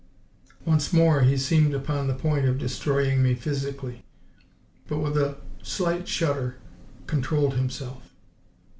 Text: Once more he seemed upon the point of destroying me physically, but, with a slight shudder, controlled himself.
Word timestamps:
Once 0.65 0.91
more 0.91 1.21
he 1.21 1.37
seemed 1.37 1.75
upon 1.75 2.07
the 2.07 2.15
point 2.15 2.47
of 2.47 2.57
destroying 2.57 3.21
me 3.21 3.35
physically, 3.35 4.03
but, 4.87 4.97
with 4.97 5.15
a 5.15 5.37
slight 5.61 6.07
shudder, 6.07 6.55
controlled 7.05 7.53
himself. 7.53 8.09